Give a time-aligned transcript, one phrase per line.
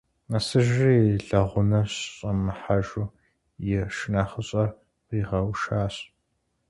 [0.31, 3.07] Нэсыжри, и лэгъунэ щӏэмыхьэжу,
[3.67, 4.69] и шынэхъыщӏэр
[5.05, 5.95] къигъэушащ.